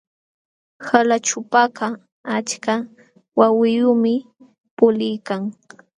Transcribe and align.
Qalaćhupakaq 0.85 1.75
achka 2.35 2.73
wawiyuqmi 3.39 4.13
puliykan. 4.77 5.41